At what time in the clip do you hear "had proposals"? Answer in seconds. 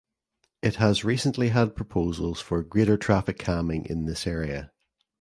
1.49-2.41